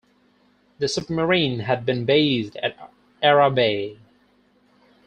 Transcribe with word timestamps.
The 0.79 0.87
submarine 0.87 1.59
had 1.59 1.85
been 1.85 2.05
based 2.05 2.55
at 2.55 2.75
Ara 3.21 3.51
Bay. 3.51 3.99